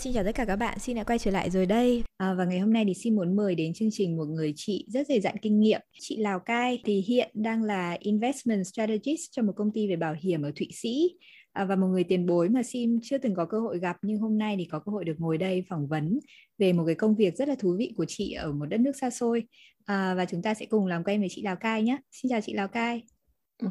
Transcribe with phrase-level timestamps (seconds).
[0.00, 2.02] xin chào tất cả các bạn, xin đã quay trở lại rồi đây.
[2.16, 4.86] À, và ngày hôm nay thì xin muốn mời đến chương trình một người chị
[4.88, 5.80] rất dày dặn kinh nghiệm.
[6.00, 10.14] Chị Lào Cai thì hiện đang là Investment Strategist cho một công ty về bảo
[10.20, 11.10] hiểm ở Thụy Sĩ.
[11.52, 14.18] À, và một người tiền bối mà Sim chưa từng có cơ hội gặp nhưng
[14.18, 16.18] hôm nay thì có cơ hội được ngồi đây phỏng vấn
[16.58, 18.92] về một cái công việc rất là thú vị của chị ở một đất nước
[19.00, 19.42] xa xôi.
[19.84, 21.96] À, và chúng ta sẽ cùng làm quen với chị Lào Cai nhé.
[22.10, 23.02] Xin chào chị Lào Cai.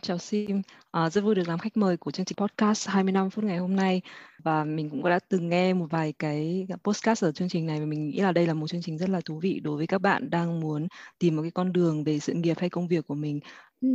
[0.02, 0.62] Chào Sim,
[0.92, 3.76] à, rất vui được làm khách mời của chương trình podcast 25 phút ngày hôm
[3.76, 4.02] nay
[4.44, 7.86] và mình cũng đã từng nghe một vài cái podcast ở chương trình này và
[7.86, 10.02] mình nghĩ là đây là một chương trình rất là thú vị đối với các
[10.02, 10.88] bạn đang muốn
[11.20, 13.40] tìm một cái con đường về sự nghiệp hay công việc của mình.
[13.82, 13.88] Ừ.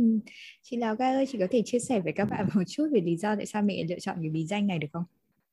[0.61, 3.01] Chị Lào Gai ơi, chị có thể chia sẻ với các bạn một chút về
[3.01, 5.03] lý do tại sao mình lựa chọn cái bí danh này được không?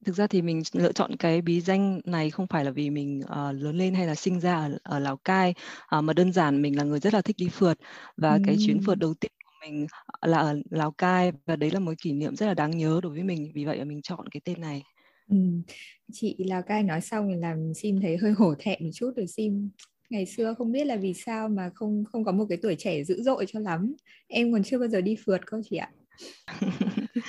[0.05, 3.21] Thực ra thì mình lựa chọn cái bí danh này không phải là vì mình
[3.25, 5.55] uh, lớn lên hay là sinh ra ở, ở Lào Cai
[5.99, 7.79] uh, mà đơn giản mình là người rất là thích đi phượt
[8.17, 8.41] và ừ.
[8.47, 9.33] cái chuyến phượt đầu tiên
[9.63, 9.87] mình
[10.23, 13.13] là ở Lào Cai và đấy là một kỷ niệm rất là đáng nhớ đối
[13.13, 14.83] với mình vì vậy mà mình chọn cái tên này.
[15.31, 15.37] Ừ.
[16.13, 19.27] chị Lào Cai nói xong thì làm Sim thấy hơi hổ thẹn một chút rồi
[19.27, 19.71] Sim
[20.11, 23.05] ngày xưa không biết là vì sao mà không không có một cái tuổi trẻ
[23.05, 23.95] dữ dội cho lắm.
[24.29, 25.91] Em còn chưa bao giờ đi phượt cơ chị ạ.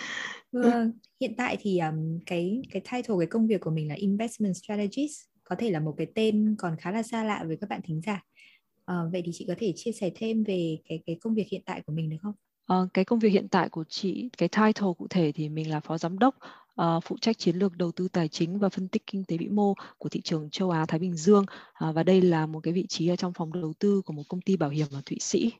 [0.51, 4.55] Vâng hiện tại thì um, cái cái title cái công việc của mình là investment
[4.55, 7.81] strategist có thể là một cái tên còn khá là xa lạ với các bạn
[7.83, 8.23] thính giả
[8.85, 11.61] À, vậy thì chị có thể chia sẻ thêm về cái cái công việc hiện
[11.65, 12.33] tại của mình được không?
[12.67, 15.79] À, cái công việc hiện tại của chị, cái title cụ thể thì mình là
[15.79, 16.35] phó giám đốc
[16.81, 19.47] uh, phụ trách chiến lược đầu tư tài chính và phân tích kinh tế vĩ
[19.47, 21.45] mô của thị trường châu Á Thái Bình Dương
[21.89, 24.23] uh, và đây là một cái vị trí ở trong phòng đầu tư của một
[24.29, 25.51] công ty bảo hiểm ở Thụy Sĩ.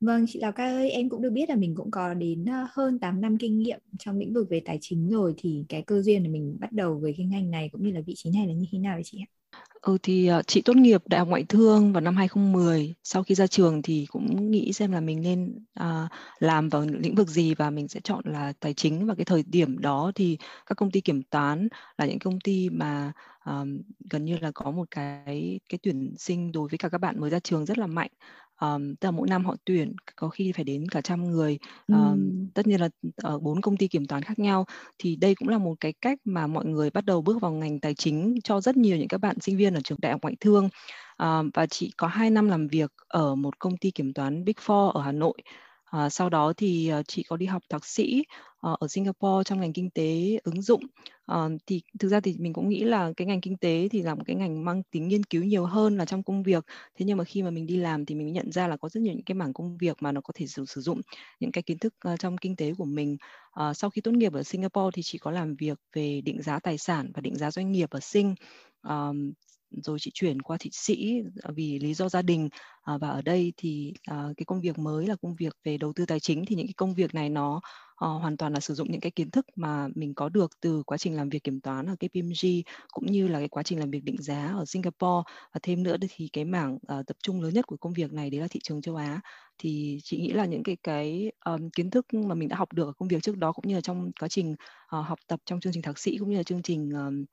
[0.00, 2.98] Vâng, chị Lào Ca ơi, em cũng được biết là mình cũng có đến hơn
[2.98, 6.22] 8 năm kinh nghiệm trong lĩnh vực về tài chính rồi thì cái cơ duyên
[6.22, 8.52] là mình bắt đầu với cái ngành này cũng như là vị trí này là
[8.52, 9.41] như thế nào vậy chị ạ?
[9.82, 12.94] Ừ thì ờ, chị tốt nghiệp Đại học Ngoại thương vào năm 2010.
[13.04, 16.08] Sau khi ra trường thì cũng nghĩ xem là mình nên à,
[16.38, 19.42] làm vào lĩnh vực gì và mình sẽ chọn là tài chính và cái thời
[19.42, 21.68] điểm đó thì các công ty kiểm toán
[21.98, 23.64] là những công ty mà à,
[24.10, 27.30] gần như là có một cái cái tuyển sinh đối với cả các bạn mới
[27.30, 28.10] ra trường rất là mạnh
[28.62, 31.58] um, tức là mỗi năm họ tuyển có khi phải đến cả trăm người.
[31.86, 32.18] Um, ừ.
[32.54, 34.66] tất nhiên là ở bốn công ty kiểm toán khác nhau.
[34.98, 37.80] Thì đây cũng là một cái cách mà mọi người bắt đầu bước vào ngành
[37.80, 40.36] tài chính cho rất nhiều những các bạn sinh viên ở trường đại học ngoại
[40.40, 40.68] thương.
[41.18, 44.54] Um, và chị có 2 năm làm việc ở một công ty kiểm toán Big
[44.66, 45.36] Four ở Hà Nội
[45.92, 48.24] À, sau đó thì uh, chị có đi học thạc sĩ
[48.66, 50.82] uh, ở Singapore trong ngành kinh tế ứng dụng.
[51.32, 54.14] Uh, thì thực ra thì mình cũng nghĩ là cái ngành kinh tế thì là
[54.14, 56.64] một cái ngành mang tính nghiên cứu nhiều hơn là trong công việc.
[56.98, 59.00] Thế nhưng mà khi mà mình đi làm thì mình nhận ra là có rất
[59.00, 61.00] nhiều những cái mảng công việc mà nó có thể sử, sử dụng
[61.40, 63.16] những cái kiến thức uh, trong kinh tế của mình.
[63.60, 66.58] Uh, sau khi tốt nghiệp ở Singapore thì chị có làm việc về định giá
[66.58, 68.34] tài sản và định giá doanh nghiệp ở Sing.
[68.88, 69.32] Um,
[69.82, 72.48] rồi chị chuyển qua thị sĩ à, vì lý do gia đình.
[72.82, 75.92] À, và ở đây thì à, cái công việc mới là công việc về đầu
[75.92, 76.44] tư tài chính.
[76.46, 77.60] Thì những cái công việc này nó
[77.96, 80.82] à, hoàn toàn là sử dụng những cái kiến thức mà mình có được từ
[80.82, 82.62] quá trình làm việc kiểm toán ở KPMG
[82.92, 85.22] cũng như là cái quá trình làm việc định giá ở Singapore.
[85.54, 88.30] Và thêm nữa thì cái mảng à, tập trung lớn nhất của công việc này
[88.30, 89.20] đấy là thị trường châu Á.
[89.58, 92.86] Thì chị nghĩ là những cái cái um, kiến thức mà mình đã học được
[92.86, 95.60] ở công việc trước đó cũng như là trong quá trình uh, học tập trong
[95.60, 97.24] chương trình thạc sĩ cũng như là chương trình um,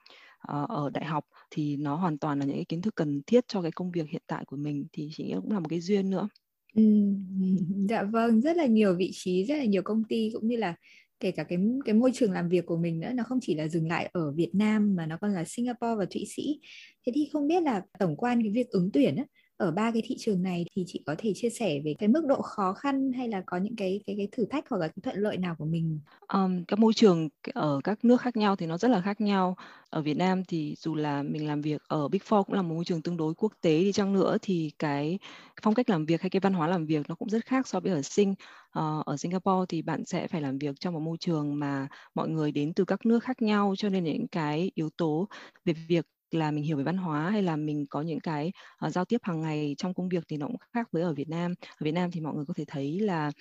[0.48, 3.62] ở đại học thì nó hoàn toàn là những cái kiến thức cần thiết cho
[3.62, 6.10] cái công việc hiện tại của mình thì chị nghĩ cũng là một cái duyên
[6.10, 6.30] nữa.
[6.76, 6.84] Ừ,
[7.90, 10.76] dạ vâng, rất là nhiều vị trí, rất là nhiều công ty cũng như là
[11.20, 13.68] kể cả cái cái môi trường làm việc của mình nữa nó không chỉ là
[13.68, 16.59] dừng lại ở Việt Nam mà nó còn là Singapore và Thụy Sĩ.
[17.06, 19.26] Thế thì không biết là tổng quan cái việc ứng tuyển á,
[19.59, 22.25] ở ba cái thị trường này thì chị có thể chia sẻ về cái mức
[22.28, 25.02] độ khó khăn hay là có những cái cái cái thử thách hoặc là cái
[25.03, 26.00] thuận lợi nào của mình?
[26.34, 29.56] Um, các môi trường ở các nước khác nhau thì nó rất là khác nhau.
[29.90, 32.75] Ở Việt Nam thì dù là mình làm việc ở Big Four cũng là một
[32.75, 35.20] môi trường tương đối quốc tế đi chăng nữa thì cái
[35.62, 37.80] phong cách làm việc hay cái văn hóa làm việc nó cũng rất khác so
[37.80, 38.31] với ở Sing.
[38.80, 42.30] Uh, ở Singapore thì bạn sẽ phải làm việc trong một môi trường mà mọi
[42.30, 45.28] người đến từ các nước khác nhau cho nên những cái yếu tố
[45.66, 48.52] về việc là mình hiểu về văn hóa hay là mình có những cái
[48.85, 51.29] uh, giao tiếp hàng ngày trong công việc thì nó cũng khác với ở Việt
[51.29, 51.53] Nam.
[51.61, 53.31] Ở Việt Nam thì mọi người có thể thấy là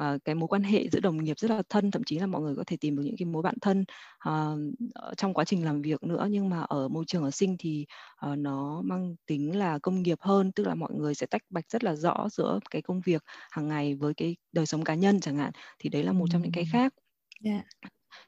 [0.00, 2.42] uh, cái mối quan hệ giữa đồng nghiệp rất là thân, thậm chí là mọi
[2.42, 3.84] người có thể tìm được những cái mối bạn thân
[4.28, 4.58] uh,
[5.16, 6.26] trong quá trình làm việc nữa.
[6.30, 7.86] Nhưng mà ở môi trường ở sinh thì
[8.32, 11.70] uh, nó mang tính là công nghiệp hơn, tức là mọi người sẽ tách bạch
[11.70, 15.20] rất là rõ giữa cái công việc hàng ngày với cái đời sống cá nhân
[15.20, 15.52] chẳng hạn.
[15.78, 16.94] Thì đấy là một trong những cái khác.
[17.44, 17.64] Yeah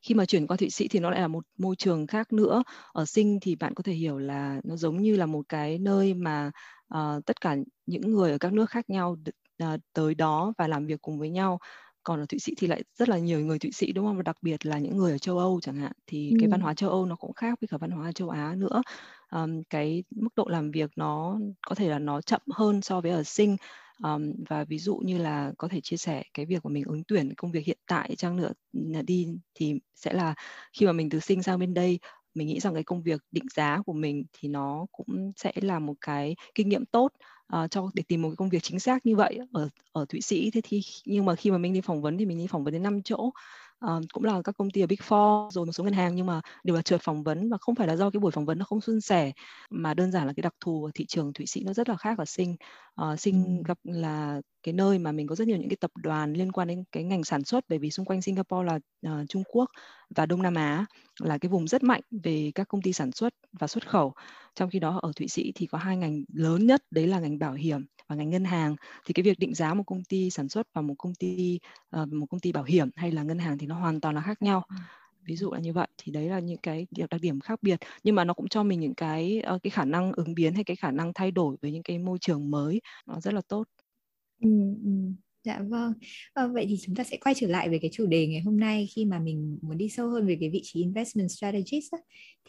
[0.02, 2.62] khi mà chuyển qua Thụy Sĩ thì nó lại là một môi trường khác nữa.
[2.92, 6.14] Ở Sinh thì bạn có thể hiểu là nó giống như là một cái nơi
[6.14, 6.50] mà
[6.94, 7.56] uh, tất cả
[7.86, 9.16] những người ở các nước khác nhau
[9.64, 11.58] uh, tới đó và làm việc cùng với nhau
[12.02, 14.16] còn ở Thụy Sĩ thì lại rất là nhiều người Thụy Sĩ đúng không?
[14.16, 15.92] Và đặc biệt là những người ở châu Âu chẳng hạn.
[16.06, 16.36] Thì ừ.
[16.40, 18.82] cái văn hóa châu Âu nó cũng khác với cả văn hóa châu Á nữa.
[19.30, 23.10] Um, cái mức độ làm việc nó có thể là nó chậm hơn so với
[23.10, 23.56] ở Sinh
[24.02, 27.04] um, và ví dụ như là có thể chia sẻ cái việc của mình ứng
[27.08, 28.52] tuyển công việc hiện tại chăng nữa
[29.06, 30.34] đi thì sẽ là
[30.72, 31.98] khi mà mình từ sinh sang bên đây
[32.34, 35.78] mình nghĩ rằng cái công việc định giá của mình thì nó cũng sẽ là
[35.78, 37.12] một cái kinh nghiệm tốt
[37.56, 40.20] uh, cho để tìm một cái công việc chính xác như vậy ở ở Thụy
[40.20, 40.50] Sĩ.
[40.50, 42.72] Thế thì nhưng mà khi mà mình đi phỏng vấn thì mình đi phỏng vấn
[42.72, 43.30] đến 5 chỗ
[43.86, 46.26] uh, cũng là các công ty ở Big Four rồi một số ngân hàng nhưng
[46.26, 48.58] mà đều là trượt phỏng vấn và không phải là do cái buổi phỏng vấn
[48.58, 49.32] nó không suôn sẻ
[49.70, 51.96] mà đơn giản là cái đặc thù của thị trường Thụy Sĩ nó rất là
[51.96, 52.56] khác ở Sinh
[53.02, 56.32] uh, Sinh gặp là cái nơi mà mình có rất nhiều những cái tập đoàn
[56.32, 58.78] liên quan đến cái ngành sản xuất bởi vì xung quanh Singapore là
[59.12, 59.70] uh, Trung Quốc
[60.16, 60.86] và Đông Nam Á
[61.20, 64.14] là cái vùng rất mạnh về các công ty sản xuất và xuất khẩu.
[64.54, 67.38] Trong khi đó ở Thụy Sĩ thì có hai ngành lớn nhất đấy là ngành
[67.38, 70.48] bảo hiểm và ngành ngân hàng thì cái việc định giá một công ty sản
[70.48, 71.58] xuất và một công ty
[72.02, 74.20] uh, một công ty bảo hiểm hay là ngân hàng thì nó hoàn toàn là
[74.20, 74.62] khác nhau.
[75.24, 77.80] Ví dụ là như vậy thì đấy là những cái đặc điểm khác biệt.
[78.04, 80.64] Nhưng mà nó cũng cho mình những cái uh, cái khả năng ứng biến hay
[80.64, 83.64] cái khả năng thay đổi với những cái môi trường mới nó rất là tốt.
[84.42, 84.50] Ừ,
[84.84, 84.90] ừ.
[85.44, 85.92] Dạ vâng.
[86.34, 88.60] À, vậy thì chúng ta sẽ quay trở lại về cái chủ đề ngày hôm
[88.60, 91.98] nay khi mà mình muốn đi sâu hơn về cái vị trí investment strategist á,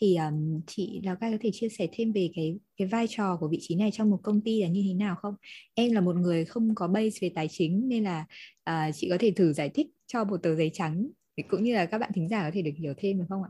[0.01, 3.37] thì um, chị Lào Cai có thể chia sẻ thêm về cái cái vai trò
[3.39, 5.35] của vị trí này trong một công ty là như thế nào không?
[5.73, 8.25] Em là một người không có base về tài chính nên là
[8.69, 11.07] uh, chị có thể thử giải thích cho một tờ giấy trắng
[11.49, 13.49] cũng như là các bạn thính giả có thể được hiểu thêm được không ạ?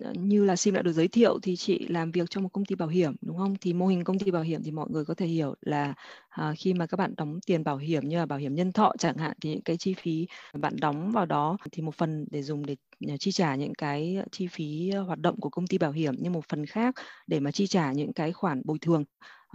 [0.00, 2.64] Ờ, như là Sim đã được giới thiệu thì chị làm việc trong một công
[2.64, 3.54] ty bảo hiểm đúng không?
[3.60, 5.94] Thì mô hình công ty bảo hiểm thì mọi người có thể hiểu là
[6.28, 8.92] à, khi mà các bạn đóng tiền bảo hiểm như là bảo hiểm nhân thọ
[8.98, 10.26] chẳng hạn thì những cái chi phí
[10.58, 12.76] bạn đóng vào đó thì một phần để dùng để
[13.08, 16.32] à, chi trả những cái chi phí hoạt động của công ty bảo hiểm nhưng
[16.32, 16.94] một phần khác
[17.26, 19.04] để mà chi trả những cái khoản bồi thường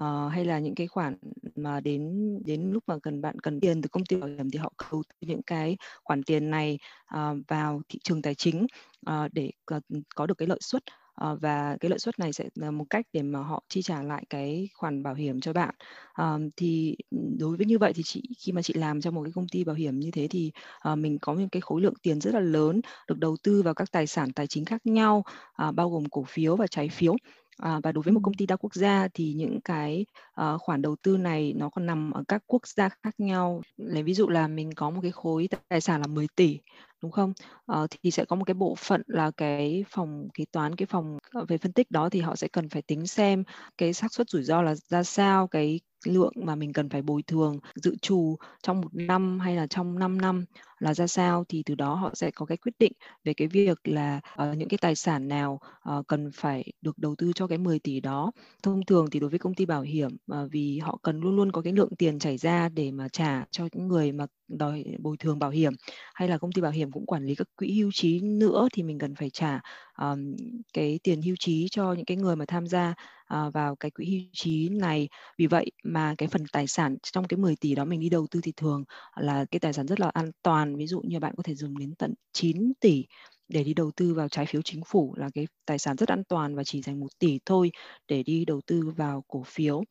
[0.01, 1.15] uh, hay là những cái khoản
[1.55, 4.59] mà đến đến lúc mà cần bạn cần tiền từ công ty bảo hiểm thì
[4.59, 6.79] họ cầu tư những cái khoản tiền này
[7.15, 8.67] uh, vào thị trường tài chính
[9.09, 9.83] uh, để uh,
[10.15, 10.83] có được cái lợi suất.
[11.31, 14.03] Uh, và cái lợi suất này sẽ là một cách để mà họ chi trả
[14.03, 15.75] lại cái khoản bảo hiểm cho bạn.
[16.21, 16.95] Uh, thì
[17.39, 19.63] đối với như vậy thì chị khi mà chị làm trong một cái công ty
[19.63, 20.51] bảo hiểm như thế thì
[20.91, 23.73] uh, mình có một cái khối lượng tiền rất là lớn được đầu tư vào
[23.73, 25.23] các tài sản tài chính khác nhau
[25.67, 27.15] uh, bao gồm cổ phiếu và trái phiếu.
[27.57, 30.05] À, và đối với một công ty đa quốc gia thì những cái
[30.41, 33.61] uh, khoản đầu tư này nó còn nằm ở các quốc gia khác nhau.
[33.77, 36.59] Lấy ví dụ là mình có một cái khối tài sản là 10 tỷ
[37.01, 37.33] đúng không?
[37.71, 41.17] Uh, thì sẽ có một cái bộ phận là cái phòng kế toán, cái phòng
[41.31, 43.43] ờ, về phân tích đó thì họ sẽ cần phải tính xem
[43.77, 47.23] cái xác suất rủi ro là ra sao, cái lượng mà mình cần phải bồi
[47.23, 50.45] thường dự trù trong một năm hay là trong 5 năm
[50.79, 52.91] là ra sao thì từ đó họ sẽ có cái quyết định
[53.23, 55.59] về cái việc là uh, những cái tài sản nào
[55.89, 58.31] uh, cần phải được đầu tư cho cái 10 tỷ đó.
[58.63, 61.51] Thông thường thì đối với công ty bảo hiểm uh, vì họ cần luôn luôn
[61.51, 65.17] có cái lượng tiền chảy ra để mà trả cho những người mà đòi bồi
[65.17, 65.73] thường bảo hiểm
[66.13, 68.83] hay là công ty bảo hiểm cũng quản lý các quỹ hưu trí nữa thì
[68.83, 69.59] mình cần phải trả
[69.99, 70.35] um,
[70.73, 72.93] cái tiền hưu trí cho những cái người mà tham gia
[73.33, 75.09] uh, vào cái quỹ hưu trí này.
[75.37, 78.27] Vì vậy mà cái phần tài sản trong cái 10 tỷ đó mình đi đầu
[78.31, 78.83] tư thì thường
[79.15, 80.75] là cái tài sản rất là an toàn.
[80.75, 83.05] Ví dụ như bạn có thể dùng đến tận 9 tỷ
[83.47, 86.23] để đi đầu tư vào trái phiếu chính phủ là cái tài sản rất an
[86.29, 87.71] toàn và chỉ dành một tỷ thôi
[88.07, 89.83] để đi đầu tư vào cổ phiếu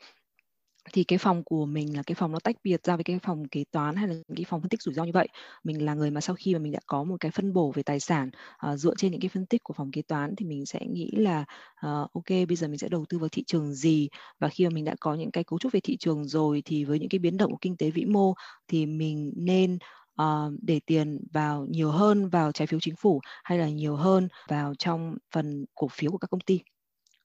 [0.93, 3.49] thì cái phòng của mình là cái phòng nó tách biệt ra với cái phòng
[3.49, 5.29] kế toán hay là cái phòng phân tích rủi ro như vậy.
[5.65, 7.83] Mình là người mà sau khi mà mình đã có một cái phân bổ về
[7.83, 8.31] tài sản
[8.73, 11.11] uh, dựa trên những cái phân tích của phòng kế toán thì mình sẽ nghĩ
[11.17, 11.41] là
[11.87, 14.09] uh, ok bây giờ mình sẽ đầu tư vào thị trường gì?
[14.39, 16.85] Và khi mà mình đã có những cái cấu trúc về thị trường rồi thì
[16.85, 18.35] với những cái biến động của kinh tế vĩ mô
[18.69, 19.79] thì mình nên
[20.23, 24.29] uh, để tiền vào nhiều hơn vào trái phiếu chính phủ hay là nhiều hơn
[24.49, 26.61] vào trong phần cổ phiếu của các công ty.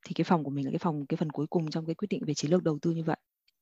[0.05, 2.07] Thì cái phòng của mình là cái phòng cái phần cuối cùng trong cái quyết
[2.09, 3.17] định về chiến lược đầu tư như vậy.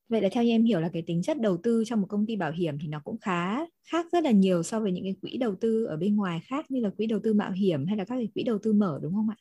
[0.09, 2.25] Vậy là theo như em hiểu là cái tính chất đầu tư trong một công
[2.25, 3.59] ty bảo hiểm thì nó cũng khá
[3.91, 6.71] khác rất là nhiều so với những cái quỹ đầu tư ở bên ngoài khác
[6.71, 8.99] như là quỹ đầu tư mạo hiểm hay là các cái quỹ đầu tư mở
[9.03, 9.35] đúng không ạ?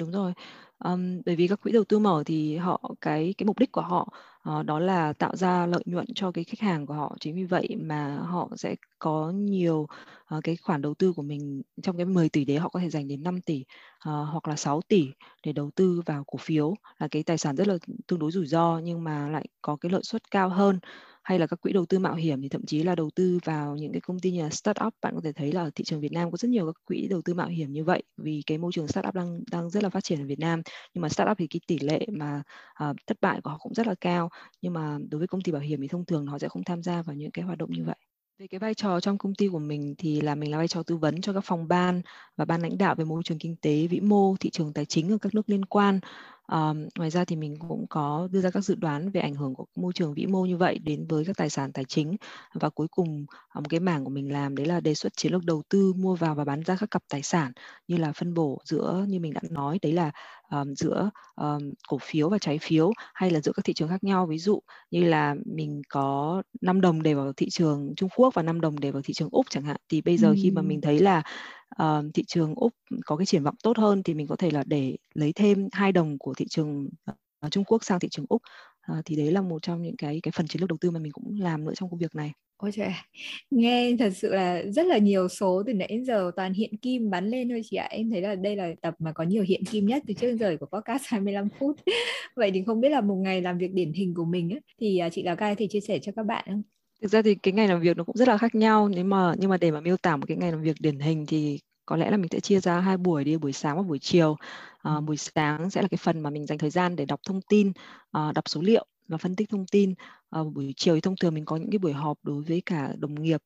[0.00, 0.32] Đúng rồi.
[0.84, 3.80] Um, bởi vì các quỹ đầu tư mở thì họ cái cái mục đích của
[3.80, 4.08] họ
[4.58, 7.16] uh, đó là tạo ra lợi nhuận cho cái khách hàng của họ.
[7.20, 9.86] Chính vì vậy mà họ sẽ có nhiều
[10.36, 12.90] uh, cái khoản đầu tư của mình trong cái 10 tỷ đấy họ có thể
[12.90, 15.10] dành đến 5 tỷ uh, hoặc là 6 tỷ
[15.46, 18.46] để đầu tư vào cổ phiếu là cái tài sản rất là tương đối rủi
[18.46, 20.78] ro nhưng mà lại có cái lợi suất cao hơn.
[21.22, 23.76] Hay là các quỹ đầu tư mạo hiểm thì thậm chí là đầu tư vào
[23.76, 26.00] những cái công ty như là startup bạn có thể thấy là ở thị trường
[26.00, 28.58] Việt Nam có rất nhiều các quỹ đầu tư mạo hiểm như vậy vì cái
[28.58, 30.62] môi trường startup đang đang rất là phát triển ở Việt Nam.
[30.94, 32.42] Nhưng mà startup thì cái tỷ lệ mà
[32.84, 34.30] uh, thất bại của họ cũng rất là cao
[34.62, 36.82] nhưng mà đối với công ty bảo hiểm thì thông thường họ sẽ không tham
[36.82, 37.96] gia vào những cái hoạt động như vậy
[38.42, 40.82] về cái vai trò trong công ty của mình thì là mình là vai trò
[40.82, 42.02] tư vấn cho các phòng ban
[42.36, 45.12] và ban lãnh đạo về môi trường kinh tế, vĩ mô, thị trường tài chính
[45.12, 46.00] ở các nước liên quan.
[46.52, 49.54] Um, ngoài ra thì mình cũng có đưa ra các dự đoán về ảnh hưởng
[49.54, 52.16] của môi trường vĩ mô như vậy đến với các tài sản tài chính.
[52.54, 55.44] Và cuối cùng một cái mảng của mình làm đấy là đề xuất chiến lược
[55.44, 57.52] đầu tư mua vào và bán ra các cặp tài sản
[57.88, 60.10] như là phân bổ giữa như mình đã nói đấy là
[60.50, 64.04] um, giữa um, cổ phiếu và trái phiếu hay là giữa các thị trường khác
[64.04, 64.26] nhau.
[64.26, 68.42] Ví dụ như là mình có 5 đồng để vào thị trường Trung Quốc và
[68.42, 69.76] 5 đồng để vào thị trường Úc chẳng hạn.
[69.88, 70.34] Thì bây giờ ừ.
[70.42, 71.22] khi mà mình thấy là
[71.82, 72.74] uh, thị trường úc
[73.06, 75.92] có cái triển vọng tốt hơn thì mình có thể là để lấy thêm hai
[75.92, 78.42] đồng của thị trường uh, trung quốc sang thị trường úc
[78.92, 80.98] uh, thì đấy là một trong những cái cái phần chiến lược đầu tư mà
[80.98, 82.90] mình cũng làm nữa trong công việc này Ôi trời,
[83.50, 87.10] nghe thật sự là rất là nhiều số từ nãy đến giờ toàn hiện kim
[87.10, 87.86] bắn lên thôi chị ạ.
[87.90, 90.38] Em thấy là đây là tập mà có nhiều hiện kim nhất từ trước đến
[90.38, 91.76] giờ của podcast 25 phút.
[92.36, 94.98] Vậy thì không biết là một ngày làm việc điển hình của mình ấy, thì
[94.98, 96.62] à, chị Lào Cai thì chia sẻ cho các bạn không?
[97.02, 98.88] Thực ra thì cái ngày làm việc nó cũng rất là khác nhau.
[98.88, 101.26] Nếu mà nhưng mà để mà miêu tả một cái ngày làm việc điển hình
[101.26, 103.98] thì có lẽ là mình sẽ chia ra hai buổi đi buổi sáng và buổi
[103.98, 104.36] chiều.
[104.82, 107.40] À, buổi sáng sẽ là cái phần mà mình dành thời gian để đọc thông
[107.48, 107.72] tin
[108.12, 109.94] à, đọc số liệu và phân tích thông tin.
[110.30, 112.92] À, buổi chiều thì thông thường mình có những cái buổi họp đối với cả
[112.98, 113.42] đồng nghiệp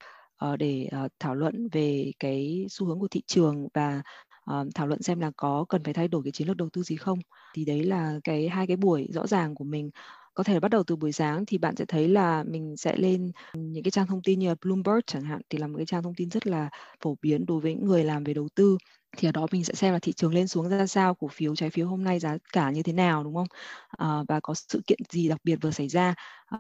[0.53, 4.03] uh, để uh, thảo luận về cái xu hướng của thị trường và
[4.51, 6.83] uh, thảo luận xem là có cần phải thay đổi cái chiến lược đầu tư
[6.83, 7.19] gì không.
[7.55, 9.91] Thì đấy là cái hai cái buổi rõ ràng của mình
[10.37, 13.33] có thể bắt đầu từ buổi sáng thì bạn sẽ thấy là mình sẽ lên
[13.53, 16.03] những cái trang thông tin như là Bloomberg chẳng hạn thì là một cái trang
[16.03, 16.71] thông tin rất là
[17.03, 18.79] phổ biến đối với những người làm về đầu tư.
[19.19, 21.57] Thì ở đó mình sẽ xem là thị trường lên xuống ra sao cổ phiếu
[21.57, 23.49] trái phiếu hôm nay giá cả như thế nào đúng không?
[23.89, 26.15] À, và có sự kiện gì đặc biệt vừa xảy ra?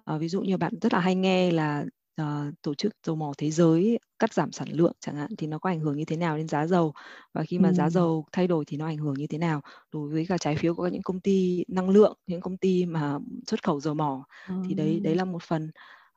[0.04, 1.84] À, ví dụ như bạn rất là hay nghe là
[2.22, 5.58] uh, tổ chức dầu mỏ thế giới cắt giảm sản lượng chẳng hạn thì nó
[5.58, 6.92] có ảnh hưởng như thế nào đến giá dầu
[7.32, 7.74] và khi mà ừ.
[7.74, 9.60] giá dầu thay đổi thì nó ảnh hưởng như thế nào
[9.92, 13.18] đối với cả trái phiếu của những công ty năng lượng những công ty mà
[13.46, 14.54] xuất khẩu dầu mỏ ừ.
[14.68, 15.70] thì đấy đấy là một phần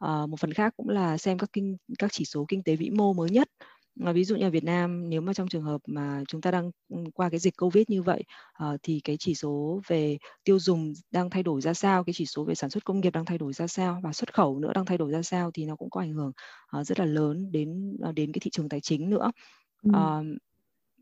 [0.05, 2.89] uh, một phần khác cũng là xem các kinh các chỉ số kinh tế vĩ
[2.89, 3.49] mô mới nhất
[3.99, 6.71] ví dụ như ở Việt Nam nếu mà trong trường hợp mà chúng ta đang
[7.13, 8.23] qua cái dịch Covid như vậy
[8.63, 12.25] uh, thì cái chỉ số về tiêu dùng đang thay đổi ra sao, cái chỉ
[12.25, 14.71] số về sản xuất công nghiệp đang thay đổi ra sao và xuất khẩu nữa
[14.75, 16.31] đang thay đổi ra sao thì nó cũng có ảnh hưởng
[16.79, 19.31] uh, rất là lớn đến đến cái thị trường tài chính nữa.
[19.83, 19.89] Ừ.
[19.89, 20.39] Uh,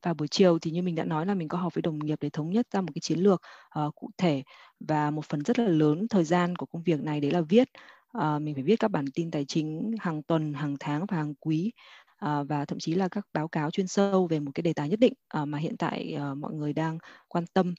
[0.03, 2.17] và buổi chiều thì như mình đã nói là mình có họp với đồng nghiệp
[2.21, 3.41] để thống nhất ra một cái chiến lược
[3.79, 4.43] uh, cụ thể
[4.79, 7.69] và một phần rất là lớn thời gian của công việc này đấy là viết
[8.17, 11.33] uh, mình phải viết các bản tin tài chính hàng tuần hàng tháng và hàng
[11.39, 11.71] quý
[12.17, 14.89] À, và thậm chí là các báo cáo chuyên sâu về một cái đề tài
[14.89, 16.97] nhất định à, mà hiện tại à, mọi người đang
[17.27, 17.73] quan tâm.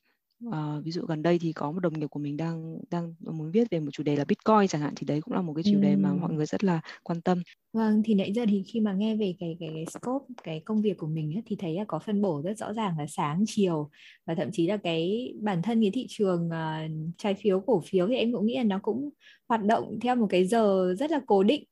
[0.52, 3.50] À, ví dụ gần đây thì có một đồng nghiệp của mình đang đang muốn
[3.50, 5.62] viết về một chủ đề là Bitcoin chẳng hạn thì đấy cũng là một cái
[5.62, 7.42] chủ đề mà mọi người rất là quan tâm.
[7.72, 10.82] Vâng thì nãy giờ thì khi mà nghe về cái cái, cái scope cái công
[10.82, 13.44] việc của mình ấy, thì thấy là có phân bổ rất rõ ràng là sáng
[13.46, 13.90] chiều
[14.26, 18.08] và thậm chí là cái bản thân cái thị trường uh, trái phiếu cổ phiếu
[18.08, 19.10] thì em cũng nghĩ là nó cũng
[19.48, 21.64] hoạt động theo một cái giờ rất là cố định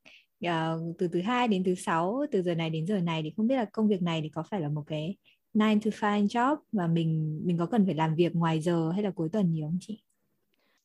[0.45, 3.47] uh, từ thứ hai đến thứ sáu từ giờ này đến giờ này thì không
[3.47, 5.17] biết là công việc này thì có phải là một cái
[5.53, 9.03] 9 to 5 job và mình mình có cần phải làm việc ngoài giờ hay
[9.03, 10.03] là cuối tuần nhiều không chị?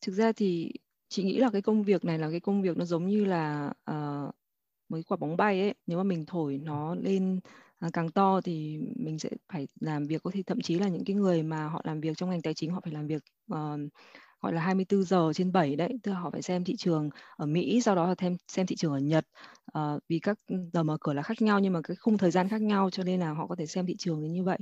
[0.01, 0.73] Thực ra thì
[1.09, 3.73] chị nghĩ là cái công việc này là cái công việc nó giống như là
[3.91, 4.35] uh,
[4.89, 7.41] mấy quả bóng bay ấy nếu mà mình thổi nó lên
[7.87, 11.05] uh, càng to thì mình sẽ phải làm việc có thể thậm chí là những
[11.05, 13.59] cái người mà họ làm việc trong ngành tài chính họ phải làm việc uh,
[14.43, 17.47] gọi là 24 giờ trên 7 đấy, tức là họ phải xem thị trường ở
[17.47, 19.25] Mỹ, sau đó là thêm xem thị trường ở Nhật.
[19.73, 22.31] à, vì các ừ, giờ mở cửa là khác nhau nhưng mà cái khung thời
[22.31, 24.59] gian khác nhau cho nên là họ có thể xem thị trường như vậy.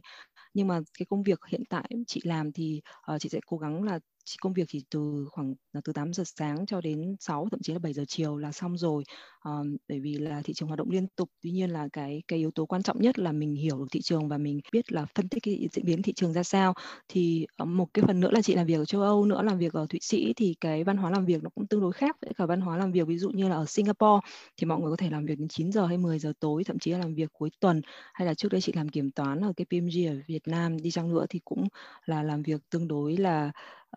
[0.54, 2.80] Nhưng mà cái công việc hiện tại chị làm thì
[3.14, 6.12] uh, chị sẽ cố gắng là chị công việc chỉ từ khoảng à, từ 8
[6.12, 9.04] giờ sáng cho đến 6 thậm chí là 7 giờ chiều là xong rồi.
[9.44, 12.38] Um, bởi vì là thị trường hoạt động liên tục tuy nhiên là cái cái
[12.38, 15.06] yếu tố quan trọng nhất là mình hiểu được thị trường và mình biết là
[15.14, 16.74] phân tích cái diễn biến thị trường ra sao.
[17.08, 19.58] Thì ờ, một cái phần nữa là chị làm việc ở châu Âu nữa làm
[19.58, 22.16] việc ở Thụy Sĩ thì cái văn hóa làm việc nó cũng tương đối khác
[22.22, 24.20] với cả văn hóa làm việc ví dụ như là ở Singapore
[24.56, 26.78] thì mọi người có thể làm việc đến 9 giờ hay 10 giờ tối thậm
[26.78, 27.80] chí là làm việc cuối tuần.
[28.14, 30.82] Hay là trước đây chị làm kiểm toán ở cái PMG ở Việt Việt Nam
[30.82, 31.68] đi chăng nữa thì cũng
[32.06, 33.50] là làm việc tương đối là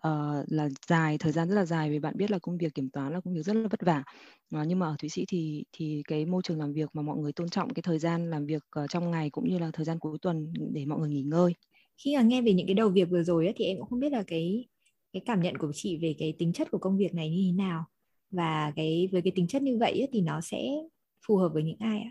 [0.08, 2.88] uh, là dài thời gian rất là dài vì bạn biết là công việc kiểm
[2.90, 4.02] toán là công việc rất là vất vả.
[4.56, 7.18] Uh, nhưng mà ở Thụy Sĩ thì thì cái môi trường làm việc mà mọi
[7.18, 9.84] người tôn trọng cái thời gian làm việc uh, trong ngày cũng như là thời
[9.84, 11.54] gian cuối tuần để mọi người nghỉ ngơi.
[12.04, 14.00] Khi mà nghe về những cái đầu việc vừa rồi ấy, thì em cũng không
[14.00, 14.66] biết là cái
[15.12, 17.52] cái cảm nhận của chị về cái tính chất của công việc này như thế
[17.52, 17.84] nào.
[18.30, 20.58] Và cái với cái tính chất như vậy ấy, thì nó sẽ
[21.26, 22.10] phù hợp với những ai ạ?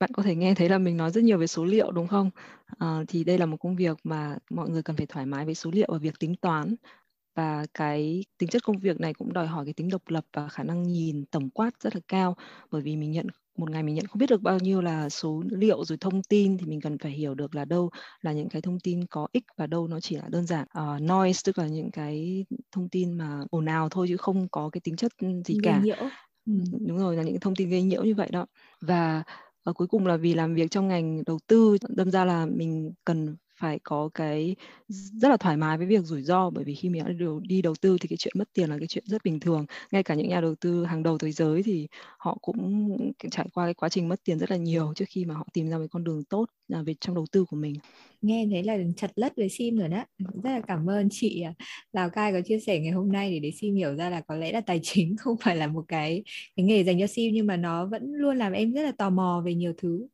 [0.00, 2.30] Bạn có thể nghe thấy là mình nói rất nhiều về số liệu đúng không?
[2.78, 5.54] Ờ, thì đây là một công việc mà mọi người cần phải thoải mái với
[5.54, 6.74] số liệu và việc tính toán
[7.36, 10.48] và cái tính chất công việc này cũng đòi hỏi cái tính độc lập và
[10.48, 12.36] khả năng nhìn tổng quát rất là cao
[12.70, 13.26] bởi vì mình nhận
[13.58, 16.58] một ngày mình nhận không biết được bao nhiêu là số liệu rồi thông tin
[16.58, 19.44] thì mình cần phải hiểu được là đâu là những cái thông tin có ích
[19.56, 23.12] và đâu nó chỉ là đơn giản uh, noise tức là những cái thông tin
[23.12, 25.12] mà ồn ào thôi chứ không có cái tính chất
[25.46, 25.86] gì cả.
[26.46, 26.52] Ừ.
[26.86, 28.46] Đúng rồi là những thông tin gây nhiễu như vậy đó.
[28.80, 29.22] Và
[29.68, 32.92] và cuối cùng là vì làm việc trong ngành đầu tư, đâm ra là mình
[33.04, 34.56] cần phải có cái
[34.90, 36.50] rất là thoải mái với việc rủi ro.
[36.50, 38.78] Bởi vì khi mình đã điều đi đầu tư thì cái chuyện mất tiền là
[38.78, 39.66] cái chuyện rất bình thường.
[39.92, 41.88] Ngay cả những nhà đầu tư hàng đầu thế giới thì
[42.18, 42.88] họ cũng
[43.30, 45.68] trải qua cái quá trình mất tiền rất là nhiều trước khi mà họ tìm
[45.68, 47.74] ra một con đường tốt là về trong đầu tư của mình.
[48.22, 51.54] Nghe thấy là chặt lất với sim rồi đó rất là cảm ơn chị à,
[51.92, 54.36] Lào Cai có chia sẻ ngày hôm nay để để sim hiểu ra là có
[54.36, 56.22] lẽ là tài chính không phải là một cái
[56.56, 59.10] cái nghề dành cho sim nhưng mà nó vẫn luôn làm em rất là tò
[59.10, 60.06] mò về nhiều thứ.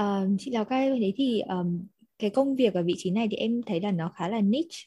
[0.00, 1.86] Uh, chị Lào Cai thế thì um,
[2.24, 4.78] cái công việc ở vị trí này thì em thấy là nó khá là niche.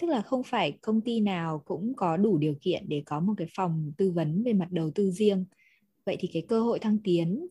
[0.00, 3.34] Tức là không phải công ty nào cũng có đủ điều kiện để có một
[3.36, 5.44] cái phòng tư vấn về mặt đầu tư riêng.
[6.06, 7.46] Vậy thì cái cơ hội thăng tiến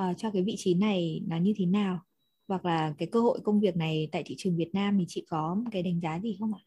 [0.00, 2.00] uh, cho cái vị trí này nó như thế nào?
[2.48, 5.26] Hoặc là cái cơ hội công việc này tại thị trường Việt Nam thì chị
[5.28, 6.60] có một cái đánh giá gì không ạ?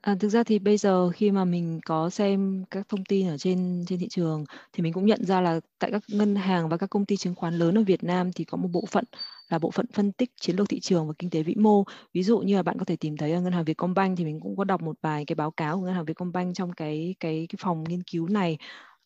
[0.00, 3.38] À, thực ra thì bây giờ khi mà mình có xem các thông tin ở
[3.38, 6.76] trên trên thị trường thì mình cũng nhận ra là tại các ngân hàng và
[6.76, 9.04] các công ty chứng khoán lớn ở Việt Nam thì có một bộ phận
[9.50, 11.84] là bộ phận phân tích chiến lược thị trường và kinh tế vĩ mô.
[12.14, 14.40] Ví dụ như là bạn có thể tìm thấy ở ngân hàng Vietcombank thì mình
[14.40, 17.46] cũng có đọc một vài cái báo cáo của ngân hàng Vietcombank trong cái cái
[17.48, 18.58] cái phòng nghiên cứu này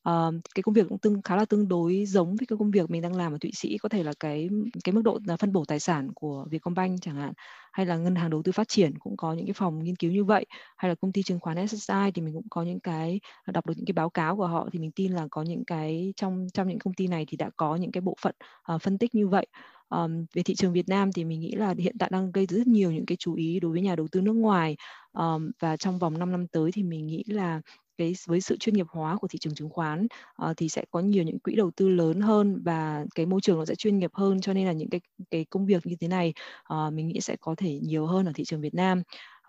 [0.09, 2.91] uh, cái công việc cũng tương khá là tương đối giống với cái công việc
[2.91, 4.49] mình đang làm ở Thụy Sĩ có thể là cái
[4.85, 7.33] cái mức độ là phân bổ tài sản của Vietcombank chẳng hạn
[7.73, 10.13] hay là ngân hàng đầu tư phát triển cũng có những cái phòng nghiên cứu
[10.13, 10.47] như vậy
[10.77, 13.67] hay là công ty chứng khoán SSI thì mình cũng có những cái à, đọc
[13.67, 16.47] được những cái báo cáo của họ thì mình tin là có những cái trong
[16.55, 18.35] trong những công ty này thì đã có những cái bộ phận
[18.75, 19.47] uh, phân tích như vậy.
[19.89, 22.67] Um, về thị trường Việt Nam thì mình nghĩ là hiện tại đang gây rất
[22.67, 24.77] nhiều những cái chú ý đối với nhà đầu tư nước ngoài.
[25.13, 27.61] Um, và trong vòng 5 năm tới thì mình nghĩ là
[27.99, 30.07] cái với sự chuyên nghiệp hóa của thị trường chứng khoán
[30.51, 33.59] uh, thì sẽ có nhiều những quỹ đầu tư lớn hơn và cái môi trường
[33.59, 36.09] nó sẽ chuyên nghiệp hơn cho nên là những cái cái công việc như thế
[36.09, 36.33] này
[36.75, 39.03] uh, mình nghĩ sẽ có thể nhiều hơn ở thị trường Việt Nam.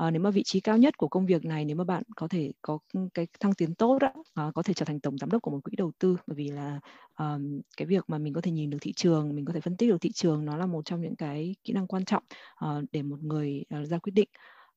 [0.04, 2.28] Uh, nếu mà vị trí cao nhất của công việc này nếu mà bạn có
[2.28, 4.14] thể có ừ, cái thăng tiến tốt đó,
[4.48, 6.48] uh, có thể trở thành tổng giám đốc của một quỹ đầu tư bởi vì
[6.48, 6.80] là
[7.20, 9.78] um, cái việc mà mình có thể nhìn được thị trường mình có thể phân
[9.78, 12.24] tích được thị trường nó là một trong những cái kỹ năng quan trọng
[12.66, 14.30] uh, để một người uh, ra quyết định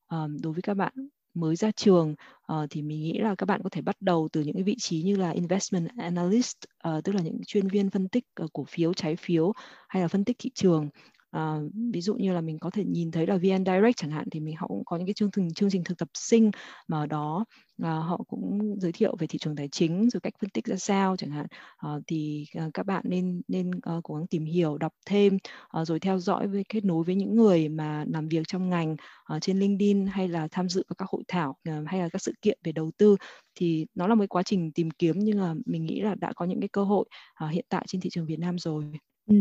[0.09, 0.93] um, đối với các bạn
[1.41, 2.15] mới ra trường
[2.53, 4.77] uh, thì mình nghĩ là các bạn có thể bắt đầu từ những cái vị
[4.79, 6.57] trí như là investment analyst
[6.89, 9.53] uh, tức là những chuyên viên phân tích uh, cổ phiếu trái phiếu
[9.89, 10.89] hay là phân tích thị trường.
[11.31, 11.59] À,
[11.93, 14.41] ví dụ như là mình có thể nhìn thấy là VN Direct chẳng hạn thì
[14.41, 16.51] mình họ cũng có những cái chương trình chương trình thực tập sinh
[16.89, 17.45] mà ở đó
[17.83, 20.77] à, họ cũng giới thiệu về thị trường tài chính rồi cách phân tích ra
[20.77, 21.47] sao chẳng hạn.
[21.77, 25.39] À, thì à, các bạn nên nên uh, cố gắng tìm hiểu đọc thêm
[25.81, 28.93] uh, rồi theo dõi với kết nối với những người mà làm việc trong ngành
[29.35, 32.23] uh, trên LinkedIn hay là tham dự vào các hội thảo uh, hay là các
[32.23, 33.17] sự kiện về đầu tư.
[33.55, 36.45] Thì nó là một quá trình tìm kiếm nhưng mà mình nghĩ là đã có
[36.45, 37.05] những cái cơ hội
[37.45, 38.85] uh, hiện tại trên thị trường Việt Nam rồi.
[39.27, 39.35] Ừ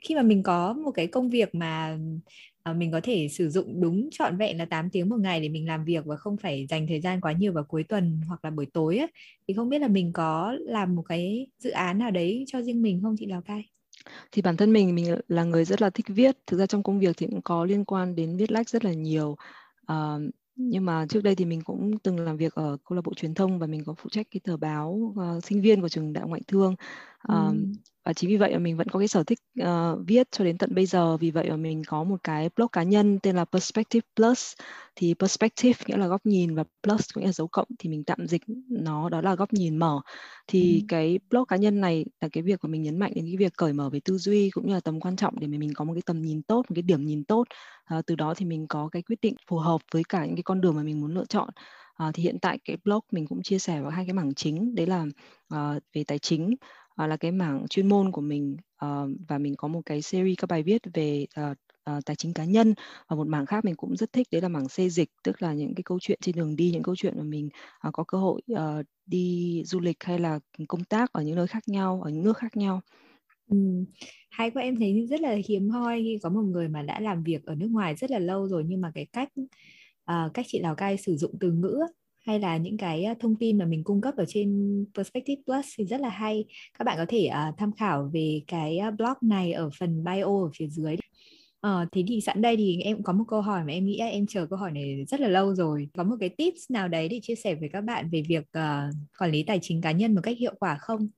[0.00, 1.98] khi mà mình có một cái công việc mà
[2.62, 5.48] ờ, mình có thể sử dụng đúng trọn vẹn là 8 tiếng một ngày để
[5.48, 8.44] mình làm việc và không phải dành thời gian quá nhiều vào cuối tuần hoặc
[8.44, 9.08] là buổi tối ấy,
[9.48, 12.82] thì không biết là mình có làm một cái dự án nào đấy cho riêng
[12.82, 13.64] mình không chị Lào Cai?
[14.32, 16.36] thì bản thân mình mình là người rất là thích viết.
[16.46, 18.92] Thực ra trong công việc thì cũng có liên quan đến viết lách rất là
[18.92, 19.36] nhiều.
[19.92, 20.22] Uh,
[20.56, 23.34] nhưng mà trước đây thì mình cũng từng làm việc ở câu lạc bộ truyền
[23.34, 26.24] thông và mình có phụ trách cái tờ báo uh, sinh viên của trường đại
[26.26, 26.74] ngoại thương
[27.32, 29.66] uh, ừ và chính vì vậy mà mình vẫn có cái sở thích uh,
[30.06, 31.16] viết cho đến tận bây giờ.
[31.16, 34.52] Vì vậy mà mình có một cái blog cá nhân tên là Perspective Plus.
[34.96, 37.66] Thì perspective nghĩa là góc nhìn và plus nghĩa là dấu cộng.
[37.78, 40.00] Thì mình tạm dịch nó đó là góc nhìn mở.
[40.46, 40.84] Thì ừ.
[40.88, 43.52] cái blog cá nhân này là cái việc mà mình nhấn mạnh đến cái việc
[43.56, 45.84] cởi mở về tư duy cũng như là tầm quan trọng để mà mình có
[45.84, 47.44] một cái tầm nhìn tốt một cái điểm nhìn tốt.
[47.84, 50.42] À, từ đó thì mình có cái quyết định phù hợp với cả những cái
[50.42, 51.48] con đường mà mình muốn lựa chọn.
[51.94, 54.74] À, thì hiện tại cái blog mình cũng chia sẻ vào hai cái mảng chính.
[54.74, 55.06] Đấy là
[55.54, 56.54] uh, về tài chính
[57.02, 60.38] uh, là cái mảng chuyên môn của mình uh, và mình có một cái series
[60.38, 61.56] các bài viết về uh,
[61.96, 62.74] uh, tài chính cá nhân
[63.08, 65.52] và một mảng khác mình cũng rất thích đấy là mảng xê dịch tức là
[65.52, 67.48] những cái câu chuyện trên đường đi những câu chuyện mà mình
[67.88, 71.46] uh, có cơ hội uh, đi du lịch hay là công tác ở những nơi
[71.46, 72.80] khác nhau ở những nước khác nhau
[73.50, 73.56] Ừ.
[74.30, 77.22] Hay quá em thấy rất là hiếm hoi khi có một người mà đã làm
[77.22, 79.28] việc ở nước ngoài rất là lâu rồi nhưng mà cái cách
[80.10, 81.78] uh, cách chị Lào Cai sử dụng từ ngữ
[82.28, 85.66] hay là những cái ờ, thông tin mà mình cung cấp ở trên Perspective Plus
[85.78, 86.44] thì rất là hay.
[86.78, 90.24] Các bạn có thể uh, tham khảo về cái ờ, blog này ở phần bio
[90.24, 90.96] ở phía dưới.
[91.60, 93.98] Ờ, thế thì sẵn đây thì em cũng có một câu hỏi mà em nghĩ
[93.98, 95.88] em chờ câu hỏi này rất là lâu rồi.
[95.96, 98.94] Có một cái tips nào đấy để chia sẻ với các bạn về việc uh,
[99.18, 101.08] quản lý tài chính cá nhân một cách hiệu quả không?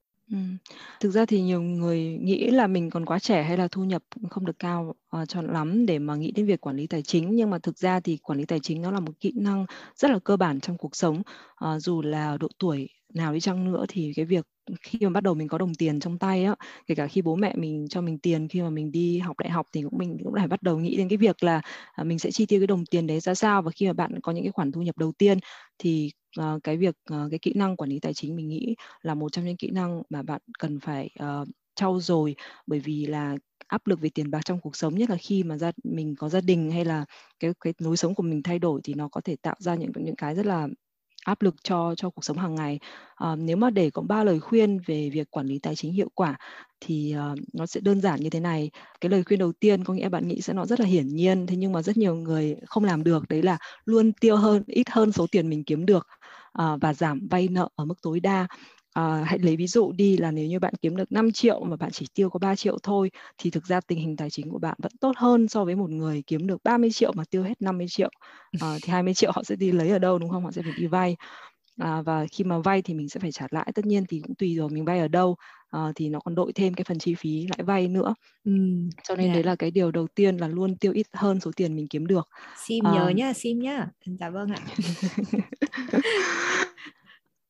[1.00, 4.02] Thực ra thì nhiều người nghĩ là mình còn quá trẻ hay là thu nhập
[4.30, 7.36] không được cao uh, cho lắm để mà nghĩ đến việc quản lý tài chính.
[7.36, 9.66] Nhưng mà thực ra thì quản lý tài chính nó là một kỹ năng
[9.96, 11.22] rất là cơ bản trong cuộc sống.
[11.64, 14.46] Uh, dù là độ tuổi nào đi chăng nữa thì cái việc
[14.82, 16.54] khi mà bắt đầu mình có đồng tiền trong tay á
[16.86, 19.50] kể cả khi bố mẹ mình cho mình tiền khi mà mình đi học đại
[19.50, 21.60] học thì cũng mình cũng phải bắt đầu nghĩ đến cái việc là
[21.92, 24.20] à, mình sẽ chi tiêu cái đồng tiền đấy ra sao và khi mà bạn
[24.20, 25.38] có những cái khoản thu nhập đầu tiên
[25.78, 29.14] thì uh, cái việc uh, cái kỹ năng quản lý tài chính mình nghĩ là
[29.14, 32.34] một trong những kỹ năng mà bạn cần phải uh, trau dồi.
[32.66, 35.58] Bởi vì là áp lực về tiền bạc trong cuộc sống nhất là khi mà
[35.58, 37.04] gia mình có gia đình hay là
[37.40, 39.92] cái cái lối sống của mình thay đổi thì nó có thể tạo ra những
[39.96, 40.68] những cái rất là
[41.30, 42.78] áp lực cho cho cuộc sống hàng ngày.
[43.14, 46.08] À, nếu mà để có ba lời khuyên về việc quản lý tài chính hiệu
[46.14, 46.36] quả
[46.80, 48.70] thì uh, nó sẽ đơn giản như thế này.
[49.00, 51.46] Cái lời khuyên đầu tiên có nghĩa bạn nghĩ sẽ nó rất là hiển nhiên,
[51.46, 54.90] thế nhưng mà rất nhiều người không làm được đấy là luôn tiêu hơn ít
[54.90, 56.06] hơn số tiền mình kiếm được
[56.62, 58.46] uh, và giảm vay nợ ở mức tối đa
[58.92, 61.76] À, hãy lấy ví dụ đi là nếu như bạn kiếm được 5 triệu mà
[61.76, 64.58] bạn chỉ tiêu có 3 triệu thôi thì thực ra tình hình tài chính của
[64.58, 67.62] bạn vẫn tốt hơn so với một người kiếm được 30 triệu mà tiêu hết
[67.62, 68.10] 50 triệu.
[68.60, 70.44] À, thì 20 triệu họ sẽ đi lấy ở đâu đúng không?
[70.44, 71.16] Họ sẽ phải đi vay.
[71.80, 74.34] À, và khi mà vay thì mình sẽ phải trả lãi tất nhiên thì cũng
[74.34, 75.36] tùy rồi mình vay ở đâu
[75.70, 78.52] à, thì nó còn đội thêm cái phần chi phí lãi vay nữa ừ,
[79.08, 79.34] cho nên yeah.
[79.34, 82.06] đấy là cái điều đầu tiên là luôn tiêu ít hơn số tiền mình kiếm
[82.06, 82.28] được
[82.66, 84.60] sim à, nhớ nhá sim nhá dạ vâng ạ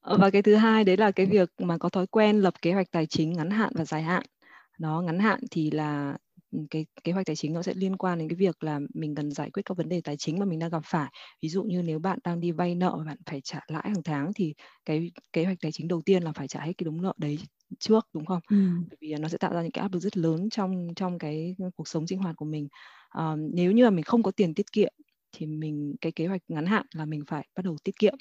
[0.03, 2.91] và cái thứ hai đấy là cái việc mà có thói quen lập kế hoạch
[2.91, 4.23] tài chính ngắn hạn và dài hạn
[4.79, 6.17] đó ngắn hạn thì là
[6.71, 9.31] cái kế hoạch tài chính nó sẽ liên quan đến cái việc là mình cần
[9.31, 11.11] giải quyết các vấn đề tài chính mà mình đang gặp phải
[11.43, 14.03] ví dụ như nếu bạn đang đi vay nợ và bạn phải trả lãi hàng
[14.05, 17.03] tháng thì cái kế hoạch tài chính đầu tiên là phải trả hết cái đống
[17.03, 17.39] nợ đấy
[17.79, 18.41] trước đúng không?
[18.49, 18.57] Ừ.
[18.91, 21.57] Bởi vì nó sẽ tạo ra những cái áp lực rất lớn trong trong cái
[21.77, 22.69] cuộc sống sinh hoạt của mình.
[23.09, 24.93] À, nếu như mà mình không có tiền tiết kiệm
[25.37, 28.15] thì mình cái kế hoạch ngắn hạn là mình phải bắt đầu tiết kiệm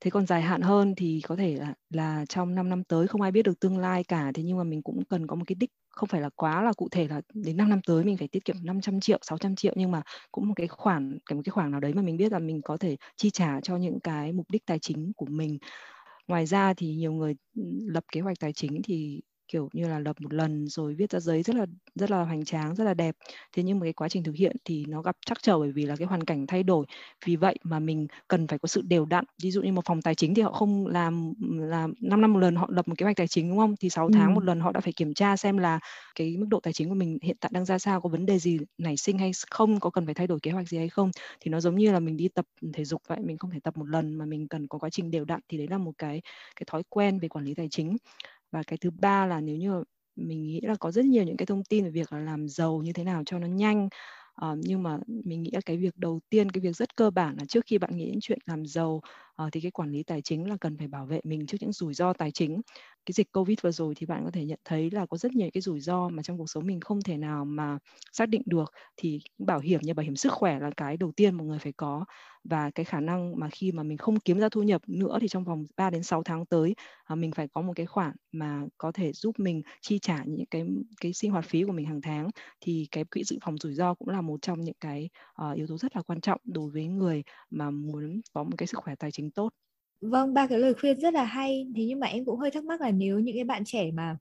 [0.00, 3.20] thế còn dài hạn hơn thì có thể là là trong 5 năm tới không
[3.22, 4.32] ai biết được tương lai cả.
[4.34, 6.72] Thế nhưng mà mình cũng cần có một cái đích, không phải là quá là
[6.72, 9.72] cụ thể là đến 5 năm tới mình phải tiết kiệm 500 triệu 600 triệu,
[9.76, 12.32] nhưng mà cũng một cái khoản, cái một cái khoản nào đấy mà mình biết
[12.32, 15.58] là mình có thể chi trả cho những cái mục đích tài chính của mình.
[16.28, 19.98] Ngoài ra thì nhiều người ừ, lập kế hoạch tài chính thì kiểu như là
[19.98, 22.94] lập một lần rồi viết ra giấy rất là rất là hoành tráng rất là
[22.94, 23.16] đẹp.
[23.52, 25.86] Thế nhưng mà cái quá trình thực hiện thì nó gặp trắc trở bởi vì
[25.86, 26.86] là cái hoàn cảnh thay đổi.
[27.26, 29.24] Vì vậy mà mình cần phải có sự đều đặn.
[29.42, 32.38] Ví dụ như một phòng tài chính thì họ không làm làm 5 năm một
[32.38, 33.74] lần họ lập một kế hoạch tài chính đúng không?
[33.80, 34.10] Thì 6 ừ.
[34.14, 35.78] tháng một lần họ đã phải kiểm tra xem là
[36.14, 38.38] cái mức độ tài chính của mình hiện tại đang ra sao có vấn đề
[38.38, 41.10] gì nảy sinh hay không có cần phải thay đổi kế hoạch gì hay không.
[41.40, 43.76] Thì nó giống như là mình đi tập thể dục vậy mình không thể tập
[43.76, 45.40] một lần mà mình cần có quá trình đều đặn.
[45.48, 46.22] Thì đấy là một cái
[46.56, 47.96] cái thói quen về quản lý tài chính
[48.50, 49.84] và cái thứ ba là nếu như
[50.16, 52.78] mình nghĩ là có rất nhiều những cái thông tin về việc là làm giàu
[52.84, 53.88] như thế nào cho nó nhanh
[54.46, 57.36] uh, nhưng mà mình nghĩ là cái việc đầu tiên cái việc rất cơ bản
[57.38, 59.00] là trước khi bạn nghĩ đến chuyện làm giàu
[59.40, 61.72] à, thì cái quản lý tài chính là cần phải bảo vệ mình trước những
[61.72, 62.60] rủi ro tài chính.
[63.06, 65.48] Cái dịch covid vừa rồi thì bạn có thể nhận thấy là có rất nhiều
[65.52, 67.78] cái rủi ro mà trong cuộc sống mình không thể nào mà
[68.12, 68.72] xác định được.
[68.96, 71.72] Thì bảo hiểm như bảo hiểm sức khỏe là cái đầu tiên một người phải
[71.72, 72.04] có.
[72.44, 75.28] Và cái khả năng mà khi mà mình không kiếm ra thu nhập nữa thì
[75.28, 76.74] trong vòng 3 đến 6 tháng tới
[77.04, 80.46] à, mình phải có một cái khoản mà có thể giúp mình chi trả những
[80.50, 80.64] cái
[81.00, 82.28] cái sinh hoạt phí của mình hàng tháng.
[82.60, 85.08] Thì cái quỹ dự phòng rủi ro cũng là một trong những cái
[85.50, 88.66] uh, yếu tố rất là quan trọng đối với người mà muốn có một cái
[88.66, 89.52] sức khỏe tài chính tốt
[90.00, 91.66] Vâng, ba cái lời khuyên rất là hay.
[91.76, 94.16] Thế nhưng mà em cũng hơi thắc mắc là nếu những cái bạn trẻ mà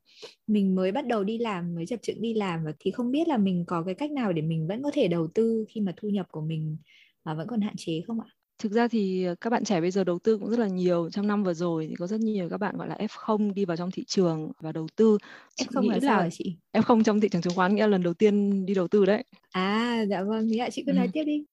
[0.47, 3.37] mình mới bắt đầu đi làm, mới chập chững đi làm thì không biết là
[3.37, 6.09] mình có cái cách nào để mình vẫn có thể đầu tư khi mà thu
[6.09, 6.77] nhập của mình
[7.25, 8.27] mà vẫn còn hạn chế không ạ?
[8.59, 11.09] Thực ra thì các bạn trẻ bây giờ đầu tư cũng rất là nhiều.
[11.09, 13.77] Trong năm vừa rồi thì có rất nhiều các bạn gọi là F0 đi vào
[13.77, 15.17] trong thị trường và đầu tư.
[15.55, 16.55] Chị F0 nghĩ là sao hả chị?
[16.73, 19.23] F0 trong thị trường chứng khoán nghĩa là lần đầu tiên đi đầu tư đấy.
[19.51, 21.11] À, dạ vâng, ạ, chị cứ nói ừ.
[21.13, 21.43] tiếp đi.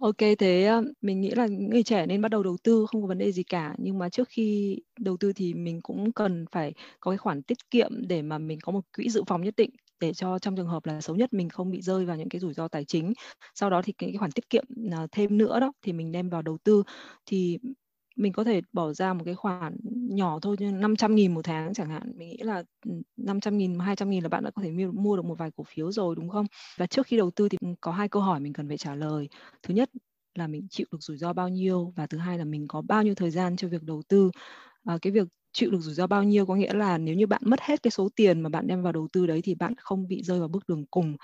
[0.00, 3.02] Ok, thế ờ, mình nghĩ là những người trẻ nên bắt đầu đầu tư không
[3.02, 3.74] có vấn đề gì cả.
[3.78, 7.70] Nhưng mà trước khi đầu tư thì mình cũng cần phải có cái khoản tiết
[7.70, 10.66] kiệm để mà mình có một quỹ dự phòng nhất định để cho trong trường
[10.66, 13.12] hợp là xấu nhất mình không bị rơi vào những cái rủi ro tài chính.
[13.54, 16.28] Sau đó thì cái, cái khoản tiết kiệm ờ, thêm nữa đó thì mình đem
[16.28, 16.82] vào đầu tư
[17.26, 17.58] thì
[18.16, 19.76] mình có thể bỏ ra một cái khoản
[20.10, 22.12] nhỏ thôi như 500 nghìn một tháng chẳng hạn.
[22.16, 25.24] Mình nghĩ là ừ, 500 nghìn 200 nghìn là bạn đã có thể mua được
[25.24, 26.46] một vài cổ phiếu rồi đúng không?
[26.78, 28.94] Và trước khi đầu tư thì ừ, có hai câu hỏi mình cần phải trả
[28.94, 29.28] lời.
[29.62, 29.90] Thứ nhất
[30.34, 31.92] là mình chịu được rủi ro bao nhiêu?
[31.96, 34.30] Và thứ hai là mình có bao nhiêu thời gian cho việc đầu tư?
[34.84, 37.42] À, cái việc chịu được rủi ro bao nhiêu có nghĩa là nếu như bạn
[37.44, 40.08] mất hết cái số tiền mà bạn đem vào đầu tư đấy thì bạn không
[40.08, 41.16] bị rơi vào bước đường cùng.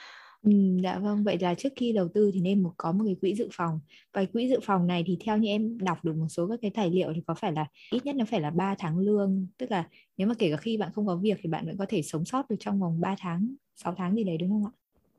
[0.42, 0.50] Ừ,
[0.82, 3.34] dạ vâng, vậy là trước khi đầu tư thì nên một có một cái quỹ
[3.34, 3.80] dự phòng.
[4.12, 6.70] Và quỹ dự phòng này thì theo như em đọc được một số các cái
[6.70, 9.70] tài liệu thì có phải là ít nhất nó phải là 3 tháng lương, tức
[9.70, 12.02] là nếu mà kể cả khi bạn không có việc thì bạn vẫn có thể
[12.02, 14.72] sống sót được trong vòng 3 tháng, 6 tháng gì đấy đúng không ạ?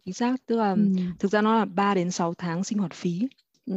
[0.06, 0.92] Chính xác, tức là ừ.
[1.20, 3.28] thực ra nó là 3 đến 6 tháng sinh hoạt phí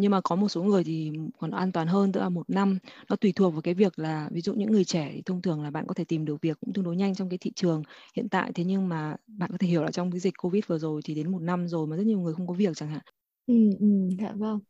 [0.01, 2.79] nhưng mà có một số người thì còn an toàn hơn tức là một năm
[3.11, 5.63] nó tùy thuộc vào cái việc là ví dụ những người trẻ thì thông thường
[5.63, 7.83] là bạn có thể tìm được việc cũng tương đối nhanh trong cái thị trường
[8.17, 8.53] hiện tại.
[8.55, 11.15] Thế nhưng mà bạn có thể hiểu là trong cái dịch covid vừa rồi thì
[11.15, 13.03] đến một năm rồi mà rất nhiều người không có việc chẳng hạn.
[13.47, 13.87] Ừ, ừ
[14.21, 14.61] dạ vâng.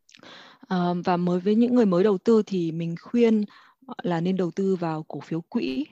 [0.68, 3.44] À, và mới với những người mới đầu tư thì mình khuyên
[4.02, 5.84] là nên đầu tư vào cổ phiếu quỹ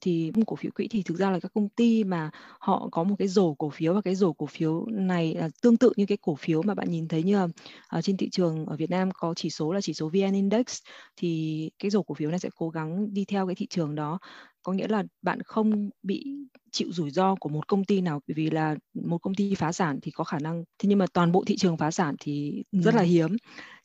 [0.00, 3.16] thì cổ phiếu quỹ thì thực ra là các công ty mà họ có một
[3.18, 6.18] cái rổ cổ phiếu và cái rổ cổ phiếu này là tương tự như cái
[6.20, 7.48] cổ phiếu mà bạn nhìn thấy như là
[7.88, 10.80] ở trên thị trường ở Việt Nam có chỉ số là chỉ số VN Index
[11.16, 14.18] thì cái rổ cổ phiếu này sẽ cố gắng đi theo cái thị trường đó.
[14.62, 16.24] Có nghĩa là bạn không bị
[16.72, 19.72] chịu rủi ro của một công ty nào bởi vì là một công ty phá
[19.72, 22.64] sản thì có khả năng thế nhưng mà toàn bộ thị trường phá sản thì
[22.72, 23.36] rất là hiếm.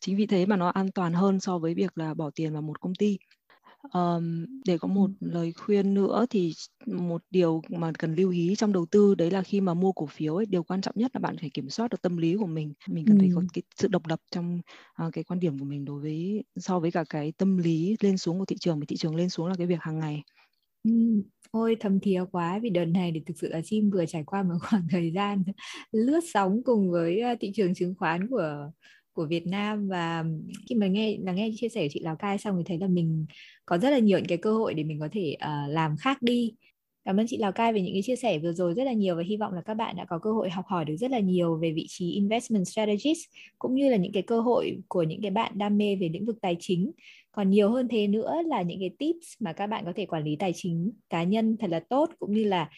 [0.01, 2.61] Chính vì thế mà nó an toàn hơn so với việc là bỏ tiền vào
[2.61, 3.17] một công ty
[3.91, 6.53] Um, để có một lời khuyên nữa thì
[6.85, 10.05] một điều mà cần lưu ý trong đầu tư đấy là khi mà mua cổ
[10.05, 12.45] phiếu ấy, điều quan trọng nhất là bạn phải kiểm soát được tâm lý của
[12.45, 12.73] mình.
[12.87, 14.61] Mình cần phải có cái sự độc lập trong
[15.07, 18.17] uh, cái quan điểm của mình đối với so với cả cái tâm lý lên
[18.17, 20.23] xuống của thị trường, thì thị trường lên xuống là cái việc hàng ngày.
[20.83, 20.91] Ừ,
[21.51, 24.43] ôi thầm thía quá vì đợt này thì thực sự là chim vừa trải qua
[24.43, 25.43] một khoảng thời gian
[25.91, 28.71] lướt sóng cùng với ờ, thị trường chứng khoán của
[29.13, 30.25] của Việt Nam và
[30.69, 32.87] khi mà nghe là nghe chia sẻ của chị Lào Cai xong thì thấy là
[32.87, 33.25] mình
[33.65, 36.21] có rất là nhiều những cái cơ hội để mình có thể uh, làm khác
[36.21, 36.53] đi
[37.05, 39.15] Cảm ơn chị Lào Cai về những cái chia sẻ vừa rồi rất là nhiều
[39.15, 41.19] và hy vọng là các bạn đã có cơ hội học hỏi được rất là
[41.19, 43.19] nhiều về vị trí investment strategist
[43.59, 46.25] cũng như là những cái cơ hội của những cái bạn đam mê về lĩnh
[46.25, 46.91] vực tài chính.
[47.31, 50.23] Còn nhiều hơn thế nữa là những cái tips mà các bạn có thể quản
[50.23, 52.69] lý tài chính cá nhân thật là tốt cũng như là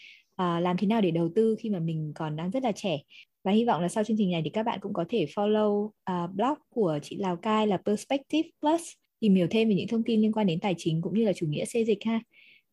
[0.41, 2.97] uh, làm thế nào để đầu tư khi mà mình còn đang rất là trẻ.
[3.45, 5.83] Và hy vọng là sau chương trình này thì các bạn cũng có thể follow
[5.85, 8.81] uh, blog của chị Lào Cai là Perspective Plus
[9.19, 11.33] tìm hiểu thêm về những thông tin liên quan đến tài chính cũng như là
[11.33, 12.19] chủ nghĩa xê dịch ha.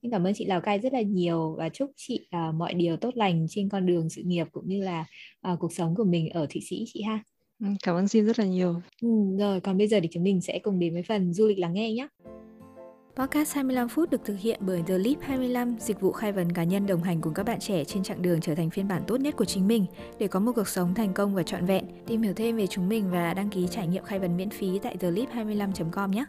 [0.02, 2.96] Xin cảm ơn chị Lào Cai rất là nhiều và chúc chị uh, mọi điều
[2.96, 5.04] tốt lành trên con đường sự nghiệp cũng như là
[5.52, 7.22] uh, cuộc sống của mình ở Thụy Sĩ chị ha.
[7.61, 8.74] Ừ, cảm ơn xin rất là nhiều.
[9.02, 9.08] Ừ,
[9.38, 11.72] rồi còn bây giờ thì chúng mình sẽ cùng đến với phần du lịch lắng
[11.72, 12.08] nghe nhé.
[13.16, 16.64] Podcast 25 phút được thực hiện bởi The Leap 25, dịch vụ khai vấn cá
[16.64, 19.20] nhân đồng hành cùng các bạn trẻ trên chặng đường trở thành phiên bản tốt
[19.20, 19.87] nhất của chính mình
[20.18, 21.85] để có một cuộc sống thành công và trọn vẹn.
[22.07, 24.79] Tìm hiểu thêm về chúng mình và đăng ký trải nghiệm khai vấn miễn phí
[24.79, 26.25] tại theleap25.com nhé.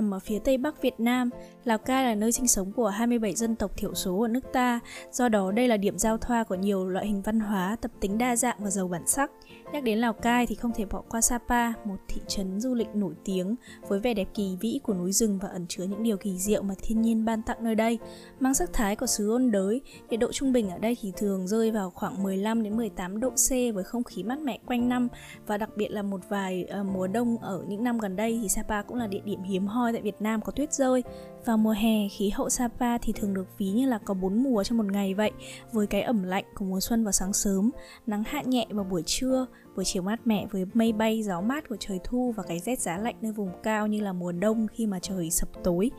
[0.00, 1.30] nằm ở phía tây bắc Việt Nam.
[1.64, 4.80] Lào Cai là nơi sinh sống của 27 dân tộc thiểu số ở nước ta,
[5.12, 8.18] do đó đây là điểm giao thoa của nhiều loại hình văn hóa, tập tính
[8.18, 9.30] đa dạng và giàu bản sắc.
[9.72, 12.88] Nhắc đến Lào Cai thì không thể bỏ qua Sapa, một thị trấn du lịch
[12.94, 13.56] nổi tiếng
[13.88, 16.62] với vẻ đẹp kỳ vĩ của núi rừng và ẩn chứa những điều kỳ diệu
[16.62, 17.98] mà thiên nhiên ban tặng nơi đây.
[18.40, 19.80] Mang sắc thái của xứ ôn đới,
[20.10, 23.30] nhiệt độ trung bình ở đây thì thường rơi vào khoảng 15 đến 18 độ
[23.30, 25.08] C với không khí mát mẻ quanh năm
[25.46, 28.48] và đặc biệt là một vài uh, mùa đông ở những năm gần đây thì
[28.48, 31.02] Sapa cũng là địa điểm hiếm hoi tại Việt Nam có tuyết rơi.
[31.44, 34.64] Vào mùa hè, khí hậu Sapa thì thường được ví như là có bốn mùa
[34.64, 35.30] trong một ngày vậy,
[35.72, 37.70] với cái ẩm lạnh của mùa xuân vào sáng sớm,
[38.06, 41.68] nắng hạ nhẹ vào buổi trưa, buổi chiều mát mẻ với mây bay gió mát
[41.68, 44.66] của trời thu và cái rét giá lạnh nơi vùng cao như là mùa đông
[44.72, 45.90] khi mà trời sập tối.